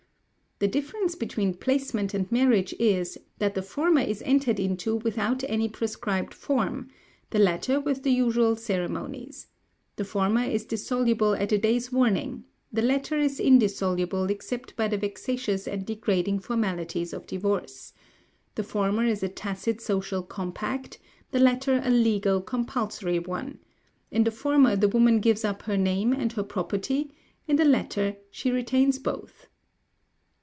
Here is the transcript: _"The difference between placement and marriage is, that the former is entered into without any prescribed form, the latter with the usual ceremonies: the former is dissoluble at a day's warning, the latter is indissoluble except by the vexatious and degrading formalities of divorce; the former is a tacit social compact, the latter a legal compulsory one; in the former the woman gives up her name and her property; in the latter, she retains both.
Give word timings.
_"The 0.63 0.69
difference 0.69 1.15
between 1.15 1.55
placement 1.55 2.13
and 2.13 2.31
marriage 2.31 2.71
is, 2.77 3.17
that 3.39 3.55
the 3.55 3.63
former 3.63 4.01
is 4.01 4.21
entered 4.21 4.59
into 4.59 4.97
without 4.97 5.43
any 5.47 5.67
prescribed 5.67 6.35
form, 6.35 6.87
the 7.31 7.39
latter 7.39 7.79
with 7.79 8.03
the 8.03 8.11
usual 8.11 8.55
ceremonies: 8.55 9.47
the 9.95 10.05
former 10.05 10.43
is 10.43 10.63
dissoluble 10.65 11.33
at 11.33 11.51
a 11.51 11.57
day's 11.57 11.91
warning, 11.91 12.43
the 12.71 12.83
latter 12.83 13.17
is 13.17 13.39
indissoluble 13.39 14.29
except 14.29 14.75
by 14.75 14.87
the 14.87 14.99
vexatious 14.99 15.67
and 15.67 15.83
degrading 15.83 16.41
formalities 16.41 17.11
of 17.11 17.25
divorce; 17.25 17.91
the 18.53 18.63
former 18.63 19.03
is 19.05 19.23
a 19.23 19.29
tacit 19.29 19.81
social 19.81 20.21
compact, 20.21 20.99
the 21.31 21.39
latter 21.39 21.81
a 21.83 21.89
legal 21.89 22.39
compulsory 22.39 23.17
one; 23.17 23.57
in 24.11 24.25
the 24.25 24.29
former 24.29 24.75
the 24.75 24.89
woman 24.89 25.19
gives 25.21 25.43
up 25.43 25.63
her 25.63 25.75
name 25.75 26.13
and 26.13 26.33
her 26.33 26.43
property; 26.43 27.09
in 27.47 27.55
the 27.55 27.65
latter, 27.65 28.15
she 28.29 28.51
retains 28.51 28.99
both. 28.99 29.47